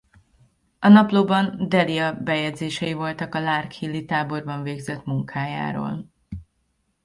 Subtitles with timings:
[0.79, 6.11] A naplóban Delia bejegyzései voltak a Larkhill-i táborban végzett munkájáról.